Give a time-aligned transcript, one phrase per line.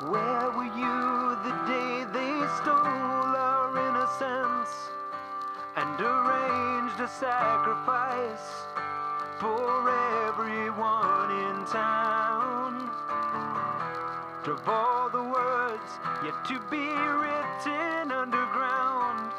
[0.00, 4.70] Where were you the day they stole our innocence
[5.74, 8.62] and arranged a sacrifice
[9.40, 9.90] for
[10.28, 12.88] everyone in town?
[14.46, 15.90] Of all the words
[16.24, 19.32] yet to be written underground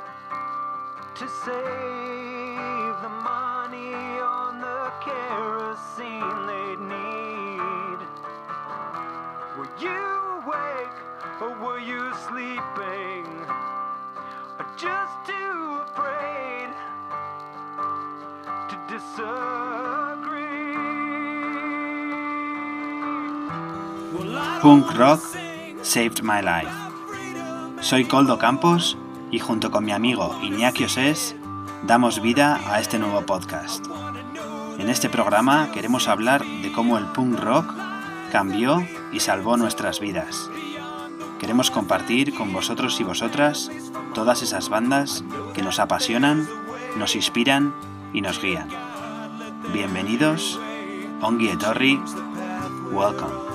[1.15, 6.68] to save the money on the kerosene
[24.61, 25.23] Punk Rock
[25.81, 26.69] Saved My Life.
[27.81, 28.95] Soy Coldo Campos
[29.31, 31.35] y junto con mi amigo Iñaki Osés
[31.87, 33.87] damos vida a este nuevo podcast.
[34.77, 37.73] En este programa queremos hablar de cómo el punk rock
[38.31, 40.51] cambió y salvó nuestras vidas.
[41.49, 43.71] Queremos compartir con vosotros y vosotras
[44.13, 45.23] todas esas bandas
[45.55, 46.47] que nos apasionan,
[46.95, 47.73] nos inspiran
[48.13, 48.69] y nos guían.
[49.73, 50.59] Bienvenidos,
[51.21, 51.99] Ongi Etorri,
[52.91, 53.48] welcome.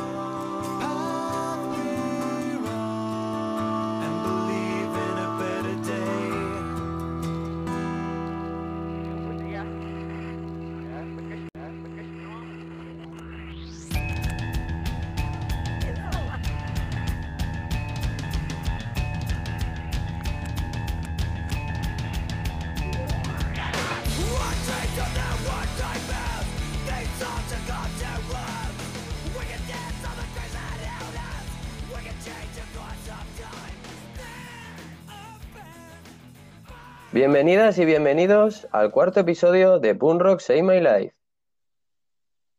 [37.27, 41.15] Bienvenidas y bienvenidos al cuarto episodio de Punk Rock Save My Life.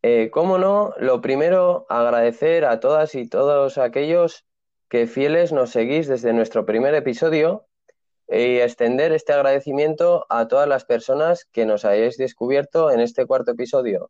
[0.01, 4.43] Eh, Cómo no, lo primero, agradecer a todas y todos aquellos
[4.89, 7.67] que fieles nos seguís desde nuestro primer episodio
[8.27, 13.51] y extender este agradecimiento a todas las personas que nos hayáis descubierto en este cuarto
[13.51, 14.09] episodio.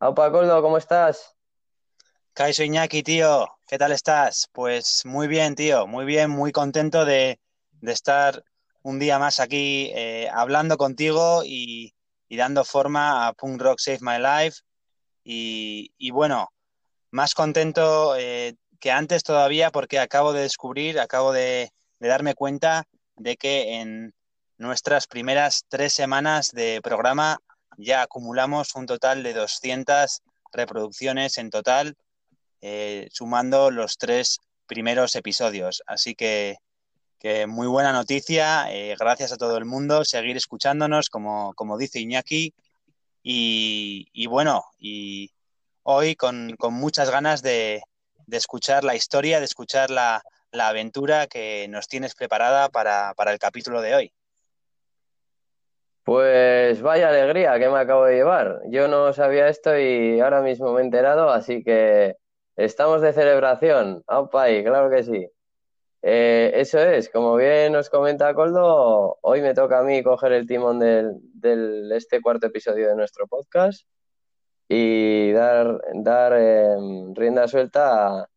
[0.00, 1.36] Aupa Coldo, ¿cómo estás?
[2.32, 4.48] Kaiso Iñaki, tío, ¿qué tal estás?
[4.50, 7.38] Pues muy bien, tío, muy bien, muy contento de,
[7.80, 8.42] de estar
[8.82, 11.94] un día más aquí eh, hablando contigo y,
[12.30, 14.62] dando forma a Punk Rock Save My Life.
[15.24, 16.48] Y, bueno,
[17.10, 21.70] más contento eh, que antes todavía porque acabo de descubrir, acabo de,
[22.00, 22.84] de, darme cuenta
[23.16, 24.14] de que en
[24.56, 27.38] nuestras primeras tres semanas de programa
[27.76, 30.22] ya acumulamos un total de 200
[30.52, 31.96] reproducciones en total,
[32.60, 35.82] eh, sumando los tres primeros episodios.
[35.86, 36.56] Así que
[37.22, 42.00] que muy buena noticia, eh, gracias a todo el mundo, seguir escuchándonos, como, como dice
[42.00, 42.52] Iñaki,
[43.22, 45.30] y, y bueno, y
[45.84, 47.80] hoy con, con muchas ganas de,
[48.26, 53.30] de, escuchar la historia, de escuchar la, la aventura que nos tienes preparada para, para,
[53.30, 54.12] el capítulo de hoy.
[56.02, 58.62] Pues vaya alegría que me acabo de llevar.
[58.68, 62.16] Yo no sabía esto y ahora mismo me he enterado, así que
[62.56, 64.02] estamos de celebración.
[64.08, 64.46] ¡Opa!
[64.64, 65.28] Claro que sí.
[66.02, 70.48] Eh, eso es, como bien nos comenta Coldo, hoy me toca a mí coger el
[70.48, 73.86] timón del, este cuarto episodio de nuestro podcast
[74.68, 76.76] y dar, dar eh,
[77.14, 78.28] rienda suelta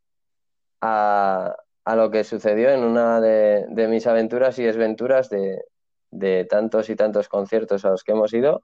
[0.81, 1.55] a,
[1.85, 5.63] a, lo que sucedió en una de, de mis aventuras y desventuras de,
[6.11, 8.63] de, tantos y tantos conciertos a los que hemos ido.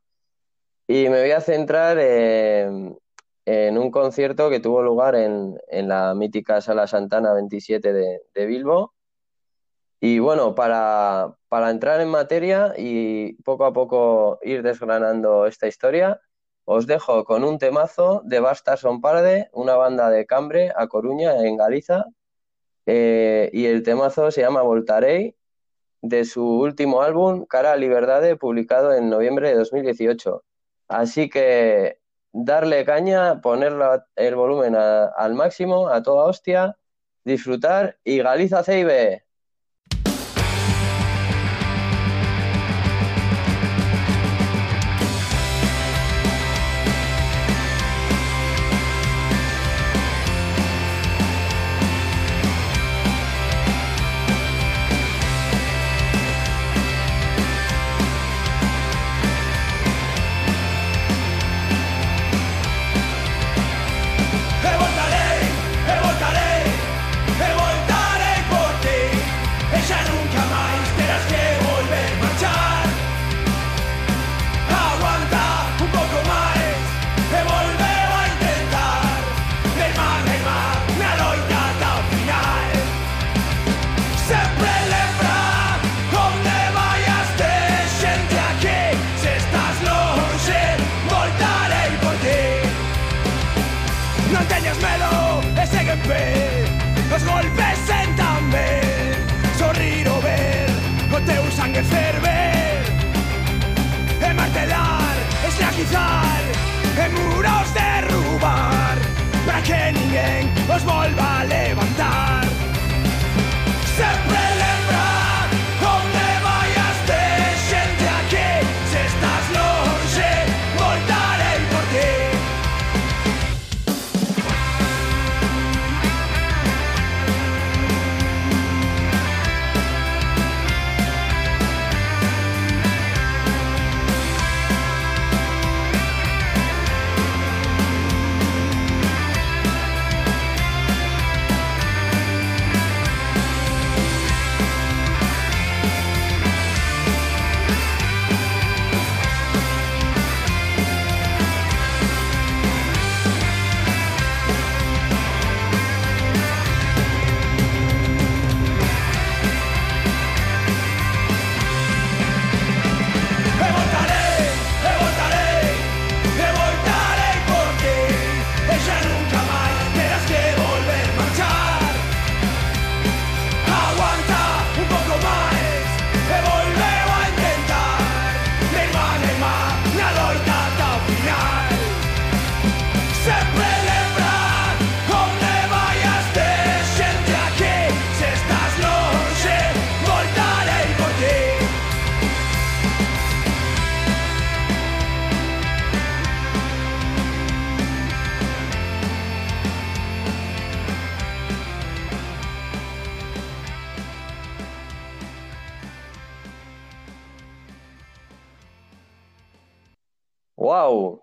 [0.88, 2.97] Y me voy a centrar en,
[3.46, 8.94] en un concierto que tuvo lugar en, en la mítica Sala Santana 27 de, Bilbo.
[10.00, 16.19] Y bueno, para, para, entrar en materia y poco a poco ir desgranando esta historia,
[16.66, 21.35] os dejo con un temazo de Basta Son Parde, una banda de Cambre, a Coruña,
[21.46, 22.06] en Galiza.
[22.88, 25.35] Eh, y el temazo se llama Voltarei,
[26.01, 30.44] de su último álbum, Cara a Liberdade, publicado en noviembre de 2018.
[30.88, 32.00] Así que
[32.34, 36.78] darle caña, poner la, el volumen a, al máximo, a toda hostia,
[37.24, 39.25] disfrutar y Galiza Ceibe.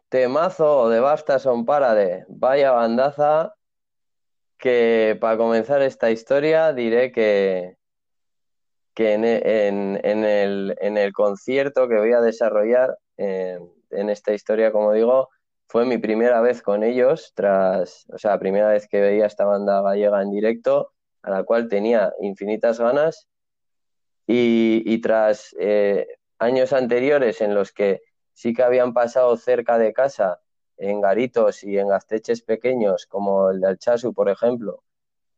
[0.08, 2.24] Temazo de Basta Son Parade.
[2.28, 3.54] Vaya bandaza
[4.58, 7.76] que para comenzar esta historia diré que,
[8.94, 14.72] que en, en- en el, en el concierto que voy a desarrollar en esta historia,
[14.72, 15.28] como digo,
[15.66, 19.82] fue mi primera vez con ellos, tras, o sea, primera vez que veía esta banda
[19.82, 23.28] gallega en directo, a la cual tenía infinitas ganas
[24.26, 26.06] y, y tras eh,
[26.38, 28.00] años anteriores en los que
[28.38, 30.38] sí que habían pasado cerca de casa,
[30.76, 34.84] en garitos y en gasteches pequeños, como el de Alchazu, por ejemplo,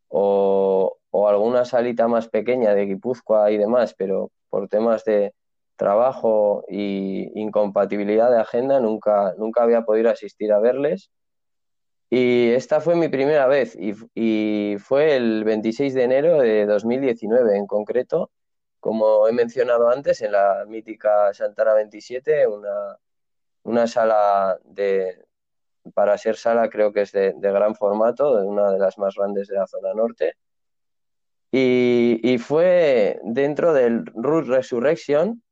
[0.09, 5.33] o, alguna salita más pequeña de Guipúzcoa y demás, pero por temas de
[5.77, 11.11] trabajo y incompatibilidad de agenda nunca, nunca había podido asistir a verles.
[12.11, 17.57] Y esta fue mi primera vez y, y fue el 26 de enero de 2019
[17.57, 18.31] en concreto,
[18.81, 22.99] como he mencionado antes, en la mítica Santana 27, una,
[23.65, 25.25] una sala de,
[25.95, 29.57] para ser sala creo que es de, gran formato, una de las más grandes de
[29.57, 30.35] la zona norte.
[31.53, 35.43] Y, y fue dentro del Root Resurrection,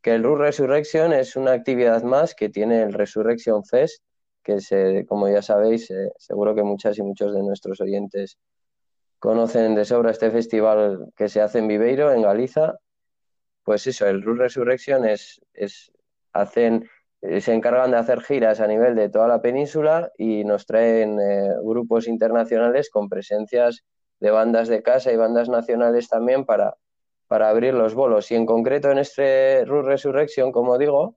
[0.00, 4.02] que el Root Resurrection es una actividad más que tiene el Resurrection Fest,
[4.42, 8.38] que se, como ya sabéis, eh, seguro que muchas y muchos de nuestros oyentes
[9.22, 12.74] conocen de sobra este festival que se hace en Viveiro, en Galiza.
[13.62, 15.92] Pues eso, el Root Resurrection es, es
[16.32, 16.90] hacen,
[17.38, 21.54] se encargan de hacer giras a nivel de toda la península y nos traen eh,
[21.62, 23.84] grupos internacionales con presencias
[24.18, 26.74] de bandas de casa y bandas nacionales también para,
[27.28, 28.28] para abrir los bolos.
[28.32, 31.14] Y en concreto en este Root Resurrection, como digo,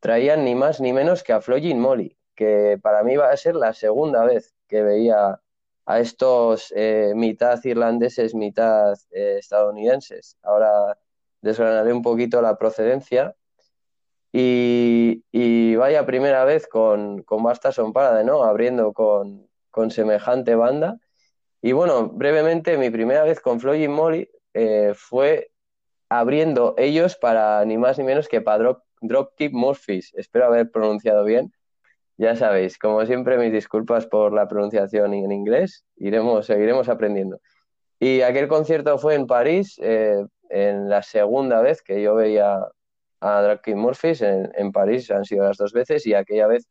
[0.00, 3.56] traían ni más ni menos que a Flogging Molly, que para mí va a ser
[3.56, 5.41] la segunda vez que veía
[5.84, 10.36] a estos eh, mitad irlandeses, mitad eh, estadounidenses.
[10.42, 10.98] Ahora
[11.40, 13.34] desgranaré un poquito la procedencia.
[14.34, 18.44] Y, y vaya primera vez con, con Basta Son Parade, ¿no?
[18.44, 20.98] Abriendo con, con semejante banda.
[21.60, 25.50] Y bueno, brevemente, mi primera vez con Floyd y Molly eh, fue
[26.08, 30.14] abriendo ellos para ni más ni menos que para Drop, Dropkick Murphys.
[30.14, 31.52] Espero haber pronunciado bien.
[32.18, 35.84] Ya sabéis, como siempre, mis disculpas por la pronunciación en inglés.
[35.96, 37.40] Iremos, seguiremos aprendiendo.
[37.98, 42.58] Y aquel concierto fue en París, eh, en la segunda vez que yo veía
[43.20, 46.68] a Dropkick Murphys en, París, han sido las dos veces, y aquella vez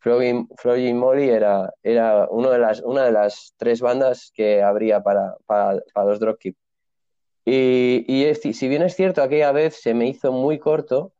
[0.00, 5.36] Floyd Molly era, era uno de las, una de las tres bandas que habría para,
[5.46, 6.56] para, para los Dropkick.
[7.44, 11.12] Y, y es, si bien es cierto, aquella vez se me hizo muy corto,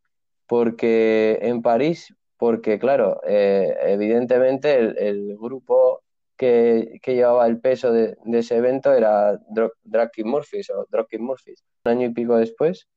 [0.46, 2.12] porque en París,
[2.42, 6.02] porque claro, eh, evidentemente el, grupo
[6.36, 9.38] que, que, llevaba el peso de, ese evento era
[9.84, 10.84] Dropkick Murphys o
[11.20, 11.64] Murphys.
[11.84, 12.88] Un año y pico después,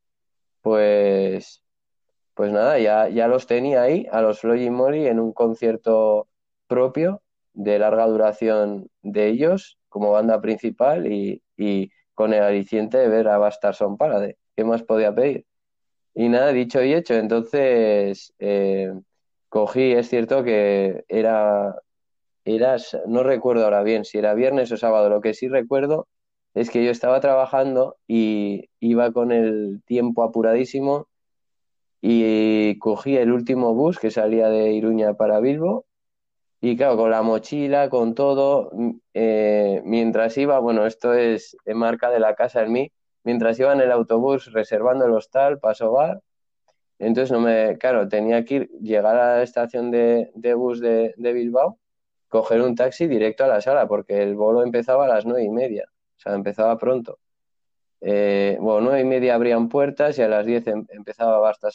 [0.61, 1.61] pues,
[2.33, 6.27] pues nada, ya, ya los tenía ahí, a los Floyd Mori, en un concierto
[6.65, 7.21] propio
[7.53, 13.27] de larga duración de ellos como banda principal y, y con el aliciente de ver
[13.27, 14.39] a Bastard Son Parade.
[14.55, 15.45] ¿Qué más podía pedir?
[16.15, 18.91] Y nada, dicho y hecho, entonces, eh,
[19.55, 21.75] cogí, es cierto que era,
[22.43, 22.75] era,
[23.07, 26.09] no recuerdo ahora bien si era viernes o sábado, lo que sí recuerdo
[26.53, 31.07] es que yo estaba trabajando y iba con el tiempo apuradísimo
[32.01, 35.85] y cogí el último bus que salía de Iruña para Bilbo.
[36.59, 38.71] Y claro, con la mochila, con todo,
[39.13, 42.91] eh, mientras iba, bueno, esto es en marca de la casa en mí,
[43.23, 46.21] mientras iba en el autobús reservando el hostal, paso bar,
[46.99, 51.79] entonces no me, claro, tenía que ir, llegar a la estación de, bus de, Bilbao,
[52.29, 55.49] coger un taxi directo a la sala, porque el bolo empezaba a las nueve y
[55.49, 57.19] media, o sea, empezaba pronto.
[58.01, 61.69] Eh, bueno, nueve y media abrían puertas y a las diez em, empezaba Basta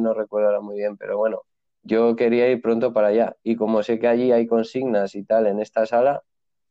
[0.00, 1.42] no recuerdo ahora muy bien, pero bueno,
[1.82, 3.36] yo quería ir pronto para allá.
[3.42, 6.22] Y como sé que allí hay consignas y tal en esta sala,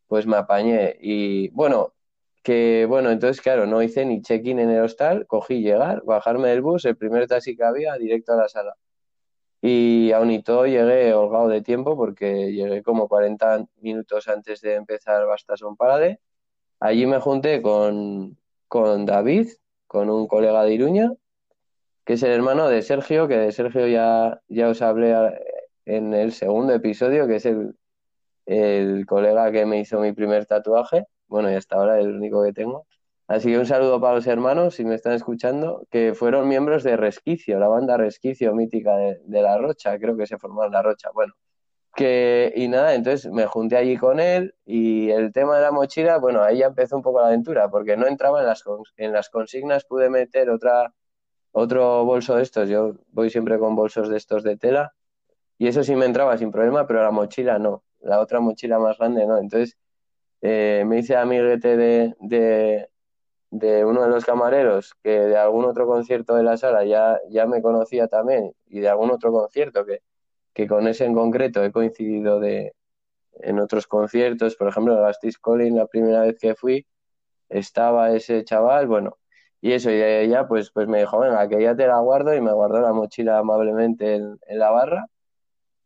[0.08, 0.98] pues me apañé.
[1.01, 1.94] Y bueno,
[2.43, 6.62] que bueno, entonces claro, no hice ni check-in en el hostal, cogí llegar, bajarme del
[6.62, 8.75] bus, el primer taxi que había, directo a la sala.
[9.62, 14.75] Y aún y todo llegué holgado de tiempo porque llegué como 40 minutos antes de
[14.75, 16.19] empezar Basta Son Parade.
[16.79, 19.50] Allí me junté con, con David,
[19.88, 21.12] con un colega de Iruña,
[22.05, 25.13] que es el hermano de Sergio, que de Sergio ya, ya os hablé
[25.86, 27.75] en el segundo episodio, que es el,
[28.46, 31.05] el colega que me hizo mi primer tatuaje.
[31.29, 32.86] Bueno, y hasta ahora es el único que tengo.
[33.27, 36.98] Así que un saludo para los hermanos, si me están escuchando, que fueron miembros de
[36.98, 41.09] Resquicio, la banda Resquicio mítica de, La Rocha, creo que se formó en La Rocha.
[41.13, 41.36] Bueno,
[41.95, 46.17] que, y nada, entonces me junté allí con él y el tema de la mochila,
[46.17, 48.63] bueno, ahí ya empezó un poco la aventura, porque no entraba en las,
[48.98, 50.93] en las consignas, pude meter otra
[51.51, 54.93] otro bolso de estos, yo voy siempre con bolsos de estos de tela
[55.57, 58.98] y eso sí me entraba sin problema, pero la mochila no, la otra mochila más
[58.98, 59.38] grande no.
[59.38, 59.77] Entonces
[60.41, 62.89] eh, me hice amiguete de, de,
[63.51, 67.46] de, uno de los camareros que de algún otro concierto de la sala ya, ya
[67.46, 70.01] me conocía también y de algún otro concierto que,
[70.53, 72.74] que con ese en concreto he coincidido de,
[73.41, 76.86] en otros conciertos, por ejemplo, el Gastis Collins, la primera vez que fui,
[77.50, 79.17] estaba ese chaval, bueno,
[79.62, 82.41] y eso, y ella pues, pues me dijo, venga, que ya te la guardo y
[82.41, 85.08] me guardó la mochila amablemente en, la barra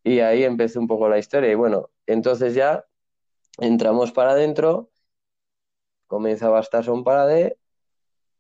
[0.04, 1.52] y ahí empezó un poco la historia.
[1.52, 2.86] Y bueno, entonces ya
[3.60, 4.90] entramos para adentro,
[6.08, 7.58] comienza Bastar Son Parade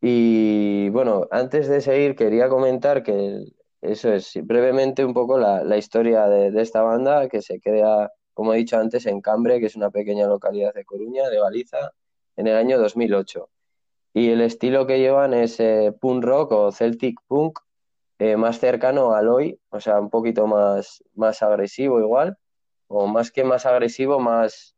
[0.01, 3.45] y bueno, antes de seguir quería comentar que
[3.81, 8.57] eso es brevemente un poco la, historia de, esta banda que se crea, como he
[8.57, 11.91] dicho antes, en Cambre, que es una pequeña localidad de Coruña, de Galiza,
[12.37, 13.49] en el año 2008.
[14.13, 17.59] Y el estilo que llevan es eh, punk rock o celtic punk,
[18.19, 22.37] eh, más cercano al hoy, o sea, un poquito más, más agresivo igual,
[22.87, 24.72] o más que más agresivo, más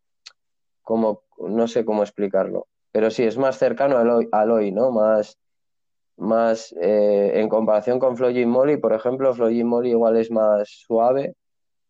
[0.85, 4.91] como, no sé cómo explicarlo, pero sí, es más cercano al hoy, al hoy ¿no?
[4.91, 5.37] Más,
[6.15, 11.35] más eh, en comparación con Floyd Molly, por ejemplo, Floyd Molly igual es más suave,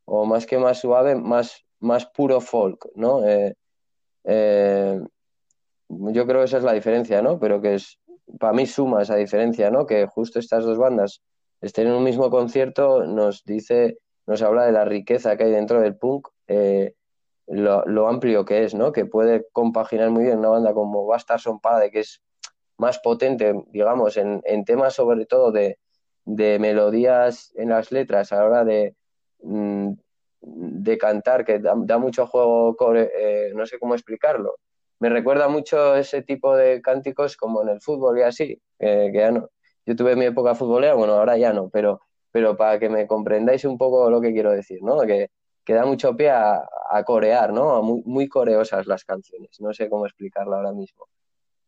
[0.05, 3.21] o más que más suave, más, más puro folk, ¿no?
[5.89, 7.39] yo creo que esa es la diferencia, ¿no?
[7.39, 7.99] Pero que es,
[8.39, 9.85] para mí suma esa diferencia, ¿no?
[9.85, 11.21] Que justo estas dos bandas
[11.61, 15.81] estén en un mismo concierto nos dice, nos habla de la riqueza que hay dentro
[15.81, 16.93] del punk, eh,
[17.55, 18.91] lo, amplio que es, ¿no?
[18.91, 22.21] Que puede compaginar muy bien una banda como Bastard Son Parade, que es
[22.77, 25.77] más potente, digamos, en, temas sobre todo de,
[26.25, 28.95] melodías en las letras a la hora de,
[29.41, 29.93] mm,
[30.41, 34.55] de cantar, que da, mucho juego, eh, no sé cómo explicarlo,
[34.99, 39.31] me recuerda mucho ese tipo de cánticos como en el fútbol y así, que ya
[39.31, 39.49] no.
[39.85, 43.65] Yo tuve mi época futbolera, bueno, ahora ya no, pero, pero para que me comprendáis
[43.65, 45.01] un poco lo que quiero decir, ¿no?
[45.01, 45.29] Que,
[45.65, 46.69] que da mucho pie a,
[47.05, 47.81] corear, ¿no?
[47.81, 51.07] muy, coreosas las canciones, no sé cómo explicarlo ahora mismo.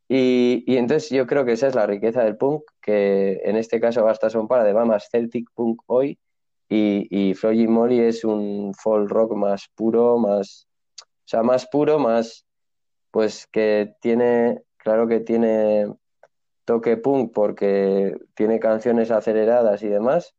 [0.07, 4.03] Y, entonces yo creo que esa es la riqueza del punk, que en este caso
[4.05, 6.17] Basta Son Para de va más Celtic Punk hoy,
[6.69, 10.67] y, y Molly es un folk rock más puro, más,
[11.01, 12.45] o sea, más puro, más,
[13.11, 15.87] pues que tiene, claro que tiene
[16.65, 20.35] toque punk porque tiene canciones aceleradas y demás,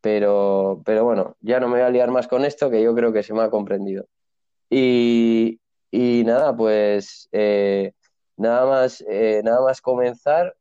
[0.00, 3.12] pero, pero bueno, ya no me voy a liar más con esto, que yo creo
[3.12, 4.06] que se me ha comprendido.
[4.70, 5.60] Y,
[6.26, 7.92] nada, pues eh,
[8.36, 10.56] nada más, eh, nada más comenzar,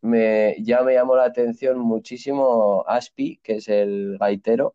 [0.00, 4.74] me, ya me llamó la atención muchísimo Aspi, que es el gaitero,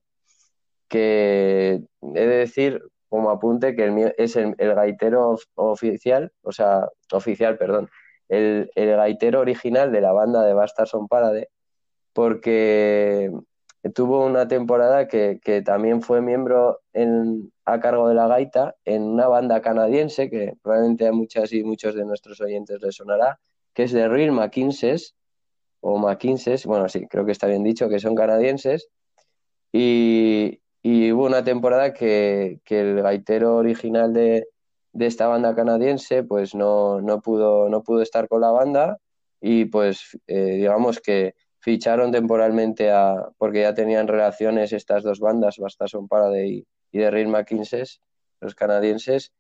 [0.88, 7.58] que he de decir, como apunte que el, es el, gaitero oficial, o sea, oficial,
[7.58, 7.90] perdón,
[8.30, 11.50] el, gaitero original de la banda de Bastard Son Parade,
[12.14, 13.32] porque
[13.94, 19.28] tuvo una temporada que, también fue miembro en, a cargo de la gaita en una
[19.28, 23.40] banda canadiense que probablemente a muchas y muchos de nuestros oyentes les sonará,
[23.74, 25.16] que es de Real McKinses
[25.82, 28.90] o McKinses, bueno, sí, creo que está bien dicho, que son canadienses.
[29.72, 34.48] Y, y hubo una temporada que, que el gaitero original de,
[34.94, 38.98] de esta banda canadiense pues no, no, pudo, no pudo estar con la banda
[39.42, 41.36] y pues eh, digamos que
[41.70, 47.12] ficharon temporalmente a, porque ya tenían relaciones estas dos bandas, Basta Son Parade y, de
[47.12, 48.02] Real McKinses,
[48.42, 49.34] los canadienses,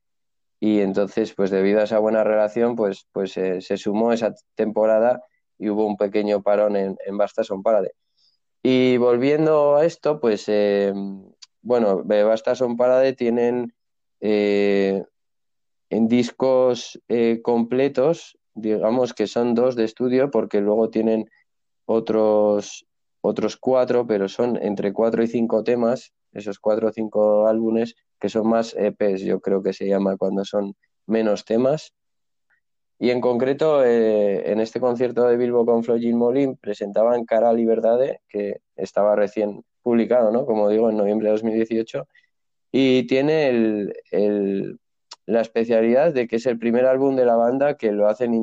[0.60, 5.24] y entonces pues debido a esa buena relación pues, pues eh, se sumó esa temporada
[5.58, 7.94] y hubo un pequeño parón en, en Basta Son Parade.
[8.62, 10.94] Y volviendo a esto, pues eh,
[11.64, 13.74] bueno, Basta Son Parade tienen
[14.22, 15.04] eh,
[15.90, 21.28] en discos eh, completos, digamos que son dos de estudio, porque luego tienen
[21.92, 22.86] otros,
[23.22, 28.30] otros cuatro, pero son entre cuatro y cinco temas, esos cuatro o cinco álbumes, que
[28.30, 30.76] son más EPs, yo creo que se llama cuando son
[31.08, 31.94] menos temas.
[33.00, 37.54] Y en concreto, eh, en este concierto de Bilbo con Flojin Molin presentaban Cara a
[37.54, 40.46] Liberdade, que estaba recién publicado, ¿no?
[40.46, 42.08] Como digo, en noviembre de 2018.
[42.72, 43.48] Y tiene
[44.12, 44.80] el,
[45.26, 48.34] la especialidad de que es el primer álbum de la banda que lo hacen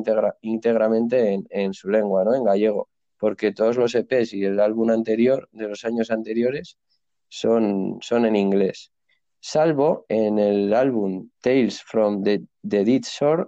[0.40, 2.34] íntegramente en, su lengua, ¿no?
[2.34, 2.88] En gallego.
[3.18, 6.78] Porque todos los EPs y el álbum anterior, de los años anteriores,
[7.28, 8.92] son, son en inglés.
[9.40, 13.46] Salvo en el álbum Tales from the, the Dead Shore,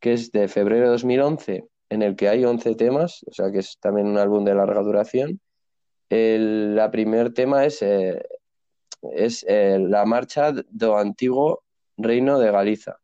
[0.00, 3.58] que es de febrero de 2011, en el que hay 11 temas, o sea que
[3.58, 5.40] es también un álbum de larga duración.
[6.08, 8.22] El primer tema es, eh,
[9.02, 11.62] es eh, la marcha do antiguo
[11.96, 12.98] reino de Galiza,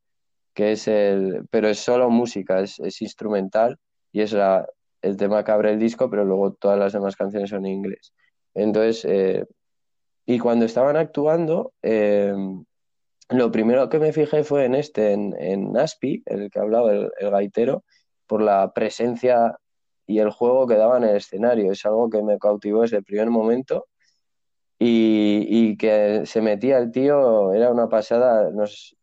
[0.54, 3.78] que es el, pero es solo música, es, es instrumental
[4.12, 4.66] y es la,
[5.02, 8.12] el tema que abre el disco, pero luego todas las demás canciones son en inglés.
[8.54, 9.46] Entonces, eh,
[10.26, 11.72] y cuando estaban actuando,
[13.30, 17.10] lo primero que me fijé fue en este, en, en Aspi, el que hablaba, el,
[17.18, 17.84] el gaitero,
[18.26, 19.56] por la presencia
[20.06, 21.72] y el juego que daba en el escenario.
[21.72, 23.86] Es algo que me cautivó desde el primer momento
[24.78, 28.50] y, y que se metía el tío, era una pasada,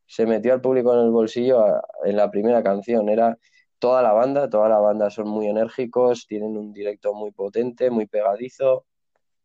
[0.08, 1.66] se metió al público en el bolsillo
[2.04, 3.10] en la primera canción.
[3.10, 3.38] Era
[3.80, 8.06] toda la banda, toda la banda son muy enérgicos, tienen un directo muy potente, muy
[8.08, 8.86] pegadizo,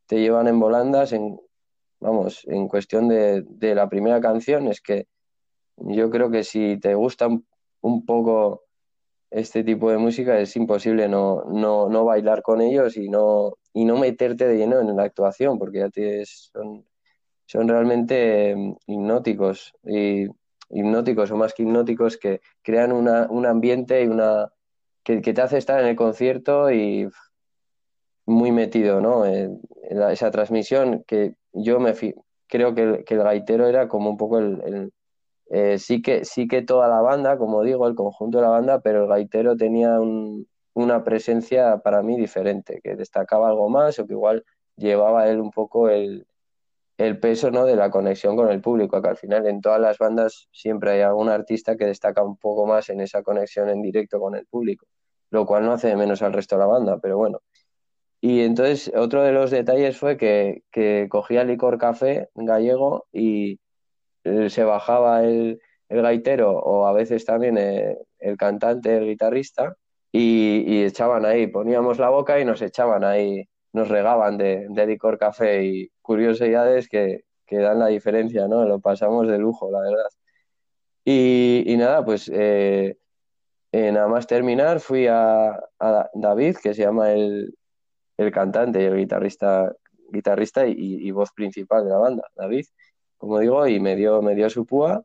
[0.06, 1.40] te llevan en volandas, en,
[2.00, 5.06] vamos, en cuestión de, de, la primera canción, es que
[5.76, 7.28] yo creo que si te gusta
[7.80, 8.64] un, poco
[9.30, 13.84] este tipo de música es imposible no, no, no, bailar con ellos y no, y
[13.84, 16.84] no meterte de lleno en la actuación, porque ya te, son,
[17.46, 20.26] son realmente mm, hipnóticos, y
[20.70, 24.52] hipnóticos o más que hipnóticos que crean una, un ambiente y una
[25.02, 27.09] que, te hace estar en el concierto y
[28.26, 29.26] muy metido, ¿no?
[29.26, 31.94] En, la, esa transmisión que yo me
[32.46, 34.92] creo que el, que el, gaitero era como un poco el, el
[35.50, 38.80] eh, sí que sí que toda la banda, como digo, el conjunto de la banda,
[38.80, 44.06] pero el gaitero tenía un, una presencia para mí diferente, que destacaba algo más o
[44.06, 44.44] que igual
[44.76, 46.26] llevaba él un poco el,
[47.00, 47.64] el peso ¿no?
[47.64, 51.00] de la conexión con el público, que al final en todas las bandas siempre hay
[51.00, 54.86] algún artista que destaca un poco más en esa conexión en directo con el público,
[55.30, 57.40] lo cual no hace de menos al resto de la banda, pero bueno,
[58.20, 63.60] y entonces otro de los detalles fue que, que cogía licor café gallego y
[64.24, 69.06] eh, se bajaba el, el gaitero o a veces también el, eh, el cantante, el
[69.06, 69.74] guitarrista,
[70.12, 74.87] y, y, echaban ahí, poníamos la boca y nos echaban ahí, nos regaban de, de
[74.87, 78.64] licor café y curiosidades que, que, dan la diferencia, ¿no?
[78.64, 80.09] Lo pasamos de lujo, la verdad.
[81.04, 82.98] Y, y nada, pues eh,
[83.72, 87.54] eh, nada más terminar fui a, a David, que se llama el,
[88.16, 89.72] el cantante y el guitarrista,
[90.11, 92.66] guitarrista y, y, voz principal de la banda, David,
[93.18, 95.04] como digo, y me dio, me dio su púa.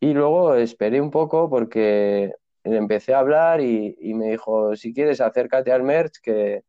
[0.00, 2.32] Y luego esperé un poco porque
[2.64, 6.64] le empecé a hablar y, y, me dijo, si quieres, acércate al merch, que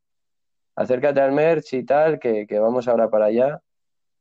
[0.77, 3.61] acércate al merch y tal, que, que vamos ahora para allá.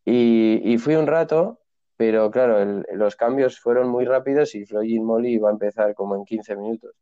[0.05, 1.61] Y, y, fui un rato,
[1.97, 6.25] pero claro, los cambios fueron muy rápidos y Flojin Molly iba a empezar como en
[6.25, 6.92] 15 minutos.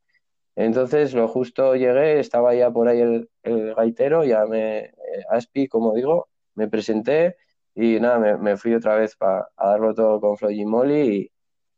[0.56, 4.92] Entonces, lo justo llegué, estaba ya por ahí el, el gaitero, ya me, eh,
[5.30, 7.36] Aspi, como digo, me presenté
[7.74, 11.30] y nada, me, me fui otra vez para darlo todo con Flojin Molly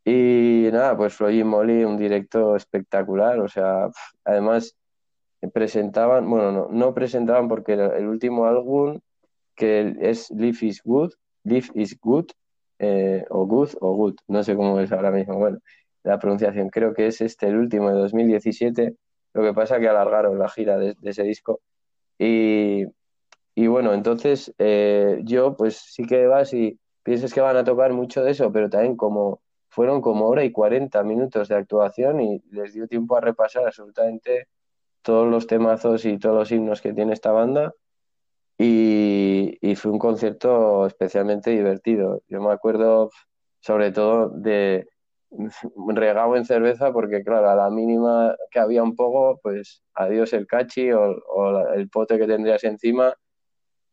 [0.04, 3.88] y, y, nada, pues Flojin Molly, un directo espectacular, o sea,
[4.24, 4.76] además
[5.52, 9.00] presentaban, bueno, no, no presentaban porque el, último álbum
[9.54, 11.12] que es Live is Good,
[11.44, 12.26] Live is Good,
[12.78, 15.58] eh, o Good o Good, no sé cómo es ahora mismo, bueno,
[16.02, 16.68] la pronunciación.
[16.70, 18.94] Creo que es este el último de 2017.
[19.34, 21.60] Lo que pasa que alargaron la gira de, de ese disco.
[22.18, 22.84] Y,
[23.54, 27.92] y bueno, entonces eh, yo pues sí que vas y piensas que van a tocar
[27.92, 32.42] mucho de eso, pero también como fueron como hora y 40 minutos de actuación y
[32.50, 34.48] les dio tiempo a repasar absolutamente
[35.06, 37.72] todos los temazos y todos los himnos que tiene esta banda.
[38.58, 42.22] y, y fue un concierto especialmente divertido.
[42.28, 43.10] Yo me acuerdo
[43.60, 44.86] sobre todo de
[45.88, 50.46] regado en cerveza porque claro, a la mínima que había un poco, pues adiós el
[50.46, 53.14] cachi o, o el pote que tendrías encima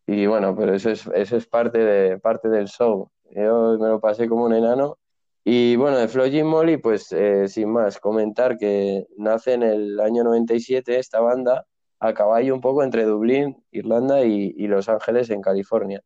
[0.07, 3.09] y bueno, pero eso es, eso es parte de, parte del show.
[3.31, 4.97] Yo me lo pasé como un enano.
[5.45, 9.99] Y bueno, de Flo Jim Molly, pues eh, sin más, comentar que nace en el
[9.99, 11.65] año 97 esta banda
[11.99, 16.01] a caballo un poco entre Dublín, Irlanda y, y Los Ángeles en California.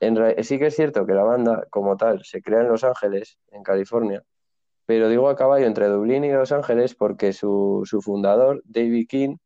[0.00, 3.38] En sí que es cierto que la banda como tal se crea en Los Ángeles,
[3.50, 4.22] en California,
[4.86, 9.36] pero digo a caballo entre Dublín y Los Ángeles porque su, su fundador, David King,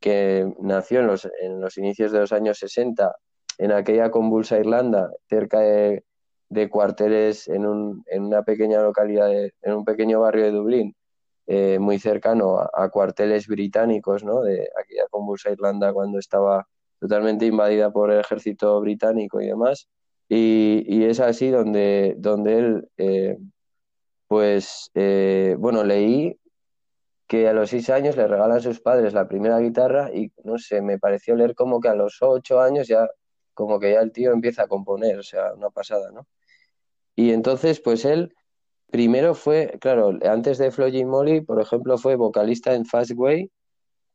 [0.00, 3.14] que nació en los, en los inicios de los años 60
[3.58, 6.04] en aquella convulsa Irlanda, cerca de,
[6.54, 10.96] de cuarteles en, un, en una pequeña localidad, en un pequeño barrio de Dublín,
[11.46, 14.42] eh, muy cercano a, a cuarteles británicos, ¿no?
[14.42, 16.66] De aquella convulsa Irlanda cuando estaba
[17.00, 19.88] totalmente invadida por el ejército británico y demás.
[20.28, 23.36] Y, y es así donde, donde él, eh,
[24.28, 26.38] pues, eh, bueno, leí
[27.26, 30.58] que a los seis años le regalan a sus padres la primera guitarra y no
[30.58, 33.08] sé, me pareció leer como que a los ocho años ya,
[33.54, 36.26] como que ya el tío empieza a componer, o sea, una pasada, ¿no?
[37.16, 38.34] Y entonces, pues él
[38.90, 43.50] primero fue, claro, antes de Floyd Molly, por ejemplo, fue vocalista en Fastway,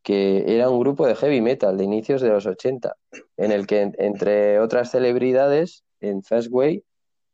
[0.04, 2.96] que era un grupo de heavy metal de inicios de los 80,
[3.38, 6.84] en el que, en- entre otras celebridades, en Fastway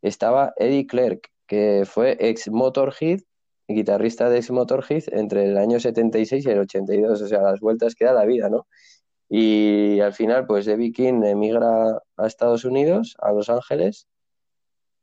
[0.01, 3.19] estaba Eddie Clark, que fue ex Motorhead,
[3.67, 7.93] guitarrista de ex Motorhead entre el año 76 y el 82, o sea, las vueltas
[7.95, 8.67] que da la vida, ¿no?
[9.29, 14.07] Y al final, pues Debbie King emigra a Estados Unidos, a Los Ángeles,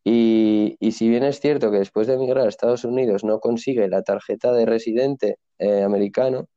[0.04, 4.02] y, si bien es cierto que después de emigrar a Estados Unidos no consigue la
[4.02, 6.48] tarjeta de residente eh, americano,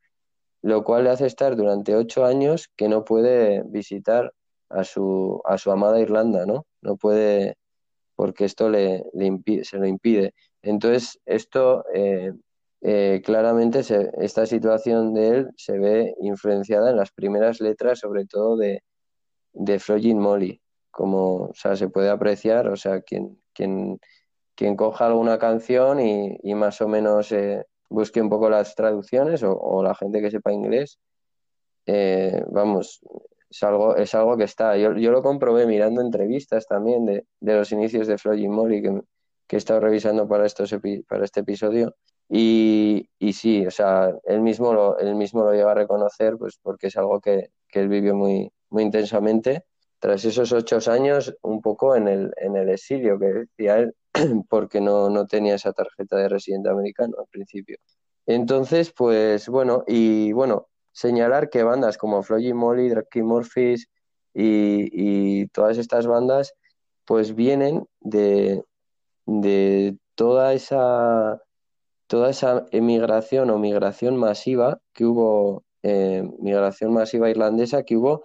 [0.62, 4.34] lo cual le hace estar durante ocho años que no puede visitar
[4.69, 6.65] a su, a su amada Irlanda, ¿no?
[6.81, 7.55] No puede,
[8.15, 10.34] porque esto le, le impi- se lo impide.
[10.63, 12.34] Entonces, esto eh,
[12.81, 18.25] eh, claramente, se- esta situación de él se ve influenciada en las primeras letras, sobre
[18.25, 18.81] todo de,
[19.53, 20.62] de Flogging Molly,
[20.95, 23.99] como o sea, se puede apreciar, o sea, quien, quien,
[24.55, 29.43] quien coja alguna canción y, y más o menos eh, busque un poco las traducciones
[29.43, 30.99] o, o la gente que sepa inglés,
[31.86, 33.01] eh, vamos,
[33.49, 34.77] es algo, es algo que está.
[34.77, 39.01] Yo, yo lo comprobé mirando entrevistas también de, de los inicios de Floyd Molly que,
[39.47, 41.95] que he estado revisando para, estos epi- para este episodio.
[42.29, 46.58] Y, y sí, o sea, él mismo lo, él mismo lo llega a reconocer, pues
[46.62, 49.63] porque es algo que, que él vivió muy, muy intensamente.
[50.06, 53.96] Tras esos ocho años, un poco en el, en el exilio, que decía él,
[54.50, 57.80] porque no, no tenía esa tarjeta de residente americano al principio.
[58.28, 63.89] Entonces, pues bueno, y bueno, señalar que bandas como Floyd Molly, Drake Murphys
[64.32, 66.54] y, y todas estas bandas,
[67.04, 68.63] pues vienen de,
[69.26, 71.41] de toda esa
[72.06, 78.22] toda esa emigración o migración masiva que hubo, eh, migración masiva irlandesa que hubo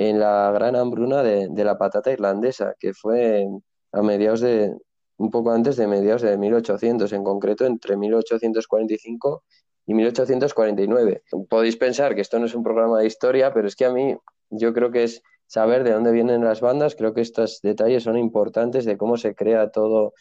[0.00, 3.46] en la gran hambruna de, de la patata irlandesa, que fue
[3.92, 4.74] a mediados de,
[5.18, 9.44] un poco antes de mediados de 1800, en concreto entre 1845
[9.84, 11.22] y 1849.
[11.50, 14.16] Podéis pensar que esto no es un programa de historia, pero es que a mí
[14.48, 18.16] yo creo que es saber de dónde vienen las bandas, creo que estos detalles son
[18.16, 20.14] importantes de cómo se crea todo,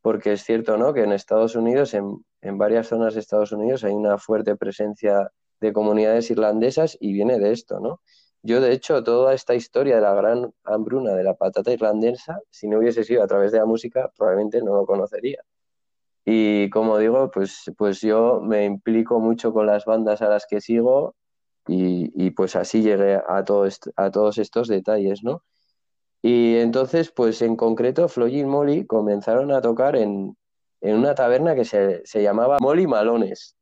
[0.00, 0.94] porque es cierto, ¿no?
[0.94, 5.30] Que en Estados Unidos, en, en varias zonas de Estados Unidos, hay una fuerte presencia
[5.60, 8.00] de comunidades irlandesas y viene de esto, ¿no?
[8.48, 12.66] Yo, de hecho, toda esta historia de la gran hambruna de la patata irlandesa, si
[12.66, 15.44] no hubiese sido a través de la música, probablemente no lo conocería.
[16.24, 20.62] Y como digo, pues, pues yo me implico mucho con las bandas a las que
[20.62, 21.14] sigo
[21.66, 25.42] y, y pues así llegué a, a todos estos detalles, ¿no?
[26.22, 30.38] Y entonces, pues en concreto, Floyd y Molly comenzaron a tocar en,
[30.80, 33.57] en una taberna que se, se llamaba Molly Malones,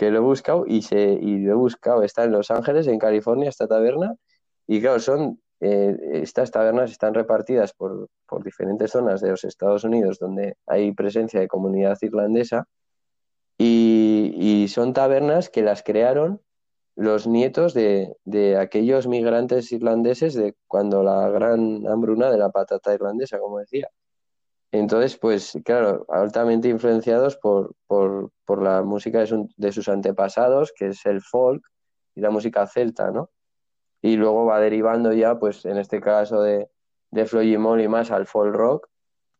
[0.00, 2.02] que lo he buscado y, se, y lo he buscado.
[2.02, 4.14] Está en Los Ángeles, en California, esta taberna.
[4.66, 9.84] Y claro, son, eh, estas tabernas están repartidas por, por diferentes zonas de los Estados
[9.84, 12.66] Unidos donde hay presencia de comunidad irlandesa.
[13.58, 16.40] Y, y son tabernas que las crearon
[16.96, 22.94] los nietos de, de aquellos migrantes irlandeses de cuando la gran hambruna de la patata
[22.94, 23.90] irlandesa, como decía.
[24.72, 30.72] Entonces, pues claro, altamente influenciados por, por, por la música de, su- de sus antepasados,
[30.76, 31.62] que es el folk
[32.14, 33.30] y la música celta, ¿no?
[34.02, 36.68] Y luego va derivando ya, pues en este caso de,
[37.10, 38.88] de Floyd y Molly más al folk rock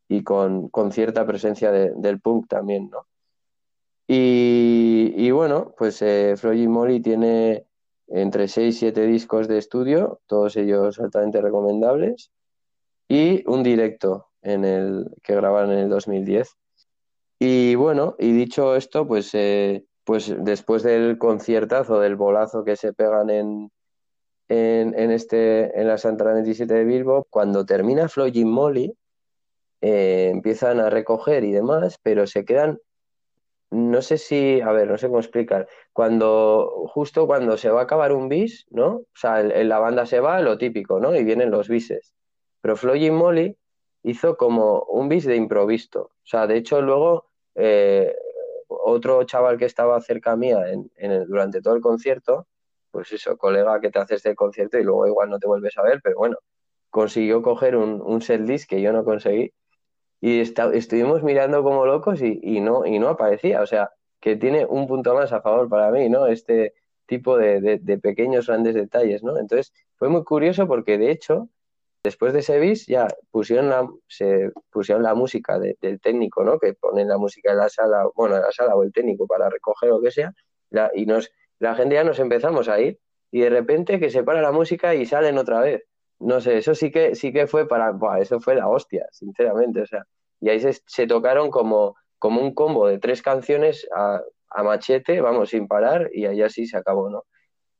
[0.08, 3.06] y con, con cierta presencia de- del punk también, ¿no?
[4.08, 7.66] Y, y bueno, pues eh, Floyd Molly tiene
[8.08, 12.32] entre 6 y 7 discos de estudio, todos ellos altamente recomendables,
[13.08, 16.56] y un directo en el, que grabaron en el 2010.
[17.38, 22.92] Y bueno, y dicho esto, pues, eh, pues después del conciertazo, del bolazo que se
[22.92, 23.70] pegan en,
[24.48, 28.94] en, en este, en la Santana 27 de Bilbo, cuando termina Floyd Molly,
[29.80, 32.78] eh, empiezan a recoger y demás, pero se quedan
[33.70, 35.68] no sé si, a ver, no sé cómo explicar.
[35.92, 38.88] Cuando, justo cuando se va a acabar un bis, ¿no?
[38.88, 41.14] O sea, en la banda se va, lo típico, ¿no?
[41.14, 42.14] Y vienen los bises.
[42.60, 43.56] Pero Floyd Molly
[44.02, 46.00] hizo como un bis de improvisto.
[46.02, 48.14] O sea, de hecho, luego eh,
[48.68, 50.90] otro chaval que estaba cerca mía en,
[51.26, 52.46] durante todo el concierto,
[52.90, 55.82] pues eso, colega que te haces del concierto y luego igual no te vuelves a
[55.82, 56.36] ver, pero bueno,
[56.90, 59.52] consiguió coger un, un set list que yo no conseguí
[60.20, 63.62] y estuvimos mirando como locos y, y, no, y no aparecía.
[63.62, 66.26] O sea, que tiene un punto más a favor para mí, ¿no?
[66.26, 66.74] Este
[67.06, 69.38] tipo de, de, pequeños grandes detalles, ¿no?
[69.38, 71.48] Entonces, fue muy curioso porque, de hecho,
[72.02, 76.58] después de ese bis ya pusieron la, se pusieron la música del técnico, ¿no?
[76.58, 79.48] Que ponen la música en la sala, bueno, en la sala o el técnico para
[79.48, 80.32] recoger lo que sea,
[80.70, 82.98] la, y nos, la gente ya nos empezamos a ir
[83.30, 85.84] y de repente que se para la música y salen otra vez
[86.20, 89.86] no sé, eso sí que sí que fue para, eso fue la hostia, sinceramente, o
[89.86, 90.04] sea,
[90.40, 94.22] y ahí se, tocaron como, como un combo de tres canciones a,
[94.62, 97.24] machete, vamos, sin parar, y ahí así se acabó, ¿no?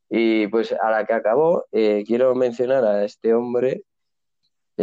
[0.08, 3.84] Y pues a la que acabó, eh, quiero mencionar a este hombre,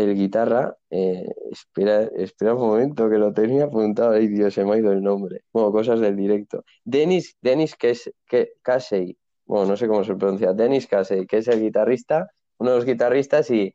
[0.04, 4.74] el guitarra, eh, espera, espera un momento que lo tenía apuntado, ay Dios, se me
[4.74, 6.64] ha ido el nombre, bueno, cosas del directo.
[6.84, 7.76] Denis, Denis
[8.62, 12.76] Casey, bueno, no sé cómo se pronuncia, Denis Casey, que es el guitarrista uno de
[12.78, 13.74] los guitarristas y,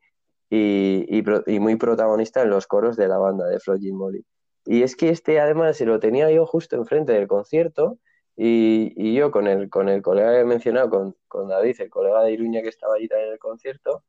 [0.49, 4.25] y, muy protagonista en los coros de la banda de Floyd Molly.
[4.65, 7.97] Y es que este además se lo tenía yo justo enfrente del concierto
[8.35, 12.23] y, yo con el, con el colega que he mencionado, con, con, David, el colega
[12.23, 14.03] de Iruña que estaba allí también en el concierto,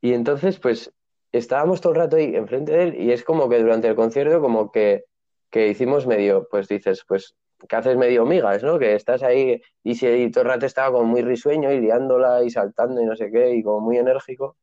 [0.00, 0.92] y entonces pues
[1.38, 4.40] estábamos todo el rato ahí enfrente de él y es como que durante el concierto
[4.40, 5.04] como que,
[5.50, 7.34] que hicimos medio, pues dices, pues
[7.68, 8.78] que haces medio migas, ¿no?
[8.78, 12.50] Que estás ahí y si todo el rato estaba como muy risueño y liándola y
[12.50, 14.56] saltando y no sé qué y como muy enérgico.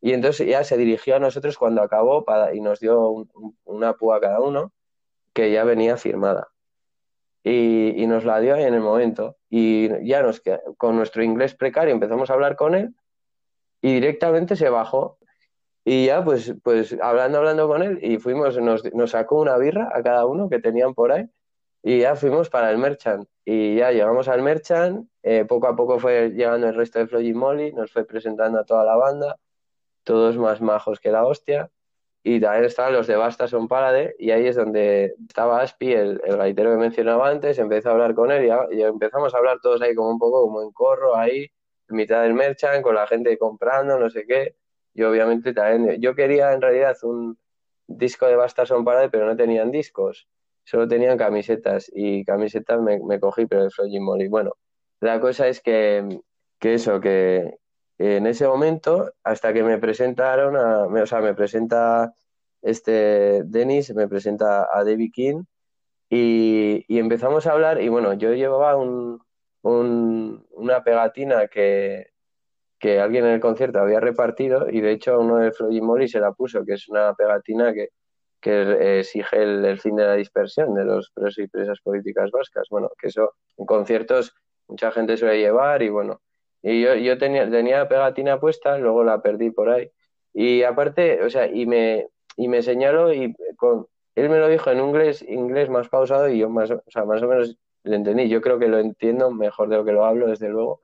[0.00, 3.26] Y entonces ya se dirigió a nosotros cuando acabó para, y nos dio
[3.64, 4.72] una púa cada uno
[5.32, 6.48] que ya venía firmada.
[7.42, 9.36] Y, y, nos la dio ahí en el momento.
[9.50, 10.42] Y ya nos
[10.78, 12.94] con nuestro inglés precario empezamos a hablar con él
[13.82, 15.18] y directamente se bajó.
[15.84, 19.90] Y ya pues, pues hablando, hablando con él y fuimos, nos, nos sacó una birra
[19.92, 21.28] a cada uno que tenían por ahí
[21.84, 23.28] y ya fuimos para el Merchant.
[23.44, 27.34] Y ya llegamos al Merchant, eh, poco a poco fue llegando el resto de Floyd
[27.34, 29.36] Molly, nos fue presentando a toda la banda,
[30.04, 31.70] todos más majos que la hostia.
[32.22, 36.22] Y también estaban los de Basta Son Parade, y ahí es donde estaba Aspi, el,
[36.24, 39.82] el gaitero que mencionaba antes, empezó a hablar con él y, empezamos a hablar todos
[39.82, 41.42] ahí como un poco como en corro, ahí,
[41.88, 44.56] en mitad del Merchant, con la gente comprando, no sé qué.
[44.94, 47.38] Y obviamente también, yo quería en realidad un
[47.86, 50.28] disco de Basta Son Parade, pero no tenían discos
[50.64, 54.28] solo tenían camisetas y camisetas me, cogí, pero el Jim Molly.
[54.28, 54.52] Bueno,
[55.00, 56.20] la cosa es que,
[56.58, 57.58] que eso, que
[57.98, 62.12] en ese momento, hasta que me presentaron, a, o sea, me presenta
[62.62, 65.44] este Dennis, me presenta a David King
[66.08, 69.22] y, y empezamos a hablar y bueno, yo llevaba un,
[69.62, 72.13] un, una pegatina que,
[72.84, 76.20] que alguien en el concierto había repartido y de hecho uno de Floyd Molly se
[76.20, 77.88] la puso, que es una pegatina que,
[78.38, 82.68] que exige el, fin de la dispersión de los presos y presas políticas vascas.
[82.68, 84.34] Bueno, que eso en conciertos
[84.68, 86.20] mucha gente suele llevar y bueno,
[86.60, 89.90] y yo, yo tenía, tenía pegatina puesta, luego la perdí por ahí.
[90.34, 94.70] Y aparte, o sea, y me, y me señaló y con, él me lo dijo
[94.70, 98.28] en inglés, inglés más pausado y yo más, o sea, más o menos le entendí.
[98.28, 100.82] Yo creo que lo entiendo mejor de lo que lo hablo, desde luego.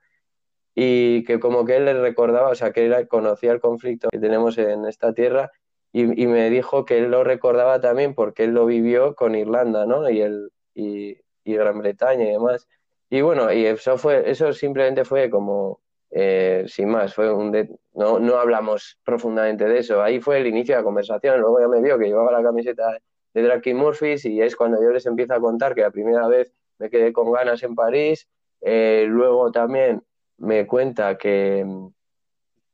[0.82, 4.18] Y que como que él le recordaba, o sea, que él conocía el conflicto que
[4.18, 5.50] tenemos en esta tierra
[5.92, 10.08] y, me dijo que él lo recordaba también porque él lo vivió con Irlanda, ¿no?
[10.08, 12.66] Y, el, y, Gran Bretaña y demás.
[13.10, 17.52] Y bueno, y eso fue, eso simplemente fue como, eh, sin más, fue un
[17.92, 20.02] no, no hablamos profundamente de eso.
[20.02, 21.40] Ahí fue el inicio de la conversación.
[21.40, 22.98] Luego ya me vio que llevaba la camiseta
[23.34, 26.54] de Drake Murphys y es cuando yo les empiezo a contar que la primera vez
[26.78, 28.26] me quedé con ganas en París.
[28.62, 30.02] Eh, luego también
[30.40, 31.64] me cuenta que,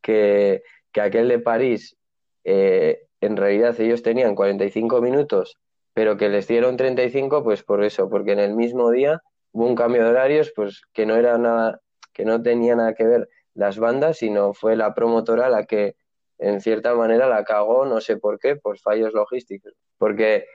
[0.00, 1.96] que, que aquel de París
[2.44, 5.58] eh, en realidad ellos tenían 45 minutos,
[5.92, 9.20] pero que les dieron 35, pues por eso, porque en el mismo día
[9.52, 11.80] hubo un cambio de horarios, pues que no era nada,
[12.12, 15.96] que no tenía nada que ver las bandas, sino fue la promotora la que
[16.38, 20.46] en cierta manera la cagó, no sé por qué, por fallos logísticos, porque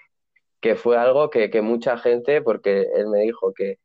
[0.62, 3.80] que fue algo que, que mucha gente, porque él me dijo que,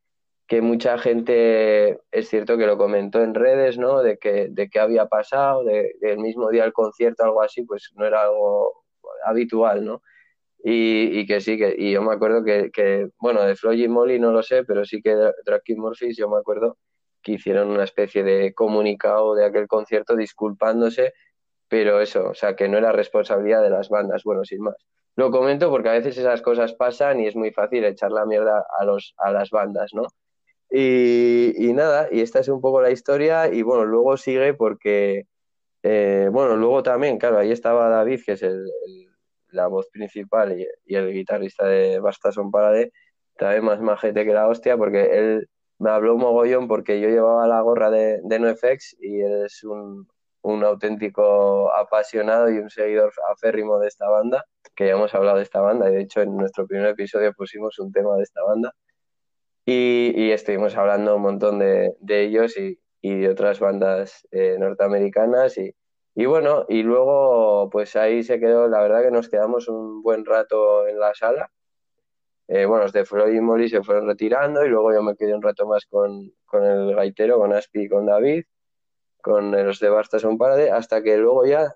[0.47, 4.01] que mucha gente, es cierto que lo comentó en redes, ¿no?
[4.01, 7.91] De que, de que había pasado, de, del mismo día del concierto, algo así, pues
[7.95, 8.85] no era algo
[9.25, 10.01] habitual, ¿no?
[10.63, 13.87] Y, y que sí, que, y yo me acuerdo que, que, bueno, de Floyd y
[13.89, 16.77] Molly no lo sé, pero sí que de Drake Morphis yo me acuerdo
[17.21, 21.13] que hicieron una especie de comunicado de aquel concierto disculpándose,
[21.67, 24.75] pero eso, o sea, que no era responsabilidad de las bandas, bueno, sin más.
[25.15, 28.65] Lo comento porque a veces esas cosas pasan y es muy fácil echar la mierda
[28.79, 30.03] a, los, a las bandas, ¿no?
[30.69, 35.27] Y, nada, y esta es un poco la historia y bueno, luego sigue porque,
[35.83, 39.07] eh, bueno, luego también, claro, ahí estaba David, que es el, el,
[39.49, 42.91] la voz principal y, y, el guitarrista de Basta Son Parade,
[43.37, 45.49] también más majete que la hostia, porque él
[45.79, 49.63] me habló un mogollón porque yo llevaba la gorra de, de NoFX y él es
[49.63, 50.07] un,
[50.41, 55.43] un auténtico apasionado y un seguidor aférrimo de esta banda, que ya hemos hablado de
[55.43, 58.73] esta banda y de hecho en nuestro primer episodio pusimos un tema de esta banda
[59.67, 64.55] y, y estuvimos hablando un montón de, de ellos y, y, de otras bandas eh,
[64.57, 65.75] norteamericanas y,
[66.15, 70.25] y, bueno, y luego pues ahí se quedó, la verdad que nos quedamos un buen
[70.25, 71.51] rato en la sala.
[72.47, 75.35] Eh, bueno, los de Floyd y Molly se fueron retirando y luego yo me quedé
[75.35, 78.45] un rato más con, con el gaitero, con Aspi y con David
[79.21, 81.75] con los de Basta Son Parade, hasta que luego ya,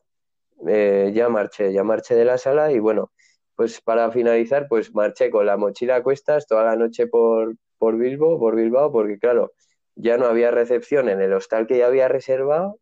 [0.67, 3.11] eh, ya marché, ya marché de la sala y bueno,
[3.55, 7.97] pues para finalizar, pues marché con la mochila a cuestas toda la noche por, por
[7.97, 9.53] Bilbo, por Bilbao, porque claro,
[9.95, 12.79] ya no había recepción en el hostal que ya había reservado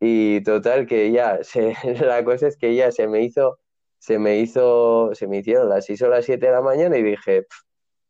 [0.00, 1.40] y total que ya,
[2.00, 3.58] la cosa es que ya se me hizo,
[3.98, 7.02] se me hizo, se me hicieron las 6 o las 7 de la mañana y
[7.02, 7.46] dije,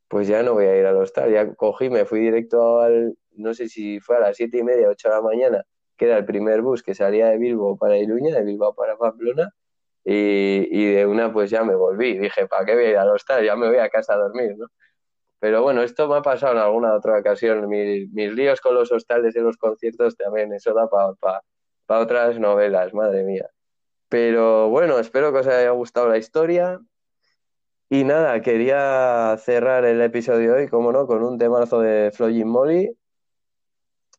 [0.09, 3.53] pues ya no voy a ir al hostal, ya cogí, me fui directo al, no
[3.53, 5.65] sé si fue a las 7 y media, 8 de la mañana,
[5.97, 9.51] que era el primer bus que salía de Bilbo para Iruña, de Bilbao para Pamplona,
[10.05, 12.19] y, y, de una pues ya me volví.
[12.19, 13.45] Dije, ¿para qué voy a ir al hostal?
[13.45, 14.67] Ya me voy a casa a dormir, ¿no?
[15.41, 17.67] Pero bueno, esto me ha pasado en alguna otra ocasión.
[17.69, 21.43] Mis, mis líos con los hostales y los conciertos también, eso da para pa,
[21.99, 23.49] otras novelas, madre mía.
[24.11, 26.79] Pero bueno, espero que os haya gustado la historia.
[27.89, 32.97] Y nada, quería cerrar el episodio hoy, como no, con un temazo de Floyd Molly.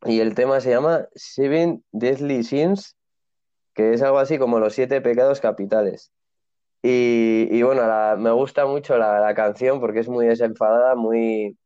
[0.06, 2.98] Y el tema se llama Seven Deadly Sins,
[3.76, 6.12] que es algo así como los siete pecados capitales.
[6.84, 11.58] Y, bueno, la, me gusta mucho la, canción porque es muy desenfadada, muy,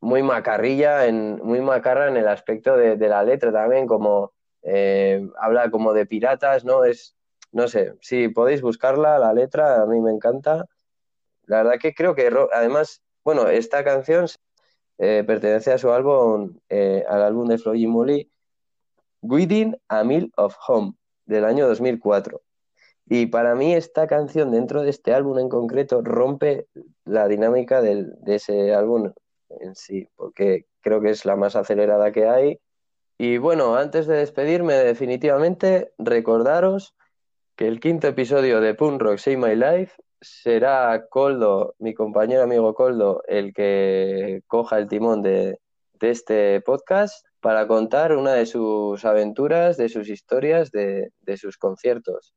[0.00, 5.70] muy macarrilla, en, muy macarra en el aspecto de, la letra también, como eh, habla
[5.70, 6.84] como de piratas, ¿no?
[6.84, 7.16] Es,
[7.52, 10.66] no sé, si podéis buscarla, la letra, a mí me encanta.
[11.46, 14.26] La verdad que creo que, además, bueno, esta canción
[14.98, 18.30] eh, pertenece a su álbum, eh, al álbum de Floyd Molly,
[19.22, 20.94] Within a Mill of Home,
[21.26, 22.40] del año 2004.
[23.10, 26.66] Y para mí esta canción dentro de este álbum en concreto rompe
[27.06, 29.12] la dinámica del, de ese álbum
[29.48, 32.60] en sí, porque creo que es la más acelerada que hay.
[33.16, 36.94] Y bueno, antes de despedirme definitivamente, recordaros
[37.56, 42.74] que el quinto episodio de Punk Rock Save My Life será Coldo, mi compañero amigo
[42.74, 45.58] Coldo, el que coja el timón de,
[46.00, 52.34] este podcast para contar una de sus aventuras, de sus historias, de sus conciertos.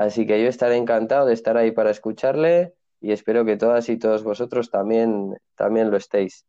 [0.00, 3.98] Así que yo estaré encantado de estar ahí para escucharle y espero que todas y
[3.98, 6.46] todos vosotros también, también lo estéis.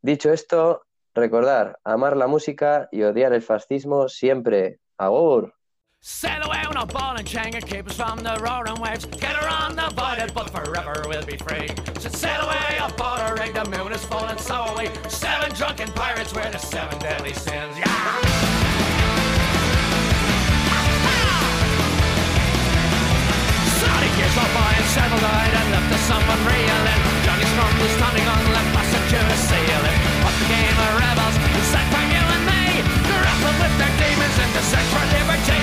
[0.00, 0.80] Dicho esto,
[1.14, 4.78] recordar, amar la música y odiar el fascismo siempre.
[4.96, 5.52] ¡Agur!
[6.00, 9.04] Sail away on a ball and chain and keep us from the roaring waves.
[9.20, 11.68] Get around the voided, but forever we'll be free.
[12.00, 14.88] So sail away aboard a rig, the moon is full and so are we.
[15.10, 17.76] Seven drunken pirates, we're the seven deadly sins.
[17.76, 18.53] Yeah!
[24.94, 27.00] Up several died and left us someone reeling.
[27.26, 29.98] Johnny Storm was standing on left passenger sailing.
[30.22, 31.36] Up the game of rebels,
[31.70, 32.62] set from you and me.
[33.02, 35.60] Grapple with their demons in the search for liberty.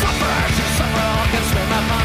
[0.00, 2.01] Sufferers who suffer all can swim upon